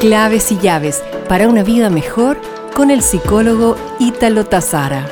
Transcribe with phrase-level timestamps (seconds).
[0.00, 2.40] Claves y llaves para una vida mejor
[2.74, 5.06] con el psicólogo Ítalo Tazara.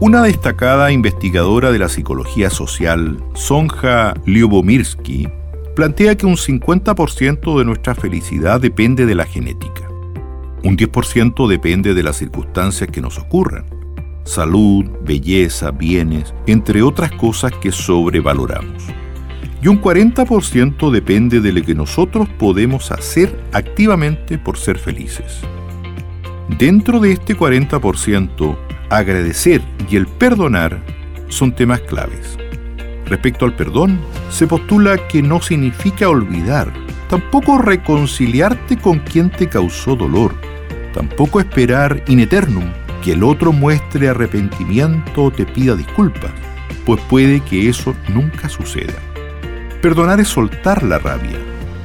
[0.00, 5.28] Una destacada investigadora de la psicología social, Sonja Lyubomirsky,
[5.76, 9.88] plantea que un 50% de nuestra felicidad depende de la genética.
[10.64, 13.66] Un 10% depende de las circunstancias que nos ocurran.
[14.24, 18.82] Salud, belleza, bienes, entre otras cosas que sobrevaloramos
[19.64, 25.40] y un 40% depende de lo que nosotros podemos hacer activamente por ser felices.
[26.58, 28.58] Dentro de este 40%,
[28.90, 30.82] agradecer y el perdonar
[31.28, 32.36] son temas claves.
[33.06, 33.98] Respecto al perdón,
[34.28, 36.70] se postula que no significa olvidar,
[37.08, 40.34] tampoco reconciliarte con quien te causó dolor,
[40.92, 42.70] tampoco esperar in eternum
[43.02, 46.32] que el otro muestre arrepentimiento o te pida disculpas,
[46.84, 49.13] pues puede que eso nunca suceda.
[49.84, 51.38] Perdonar es soltar la rabia,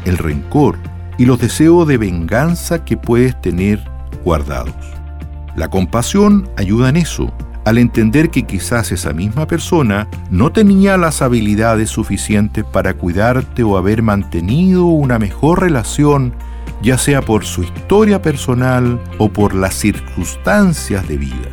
[0.05, 0.77] el rencor
[1.17, 3.84] y los deseos de venganza que puedes tener
[4.24, 4.74] guardados.
[5.57, 7.29] La compasión ayuda en eso,
[7.65, 13.76] al entender que quizás esa misma persona no tenía las habilidades suficientes para cuidarte o
[13.76, 16.34] haber mantenido una mejor relación,
[16.81, 21.49] ya sea por su historia personal o por las circunstancias de vida.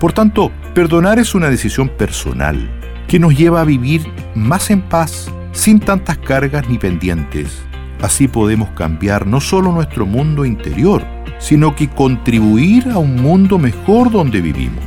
[0.00, 2.70] Por tanto, perdonar es una decisión personal
[3.06, 7.62] que nos lleva a vivir más en paz sin tantas cargas ni pendientes.
[8.00, 11.04] Así podemos cambiar no solo nuestro mundo interior,
[11.40, 14.84] sino que contribuir a un mundo mejor donde vivimos.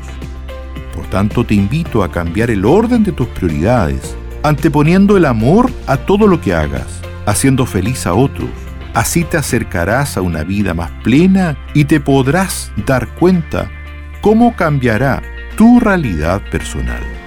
[0.96, 5.98] Por tanto, te invito a cambiar el orden de tus prioridades, anteponiendo el amor a
[5.98, 8.50] todo lo que hagas, haciendo feliz a otros.
[8.94, 13.70] Así te acercarás a una vida más plena y te podrás dar cuenta
[14.22, 15.22] cómo cambiará
[15.58, 17.21] tu realidad personal.